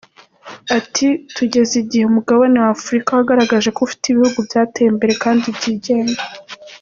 Ati 0.77 1.07
“Tugeze 1.35 1.73
igihe 1.83 2.03
umugabane 2.07 2.55
wa 2.65 2.71
Afurika 2.77 3.09
wagaragaje 3.17 3.69
ko 3.75 3.79
ufite 3.87 4.03
ibihugu 4.07 4.37
byateye 4.47 4.87
imbere 4.89 5.13
kandi 5.23 5.45
byigenga. 5.57 6.21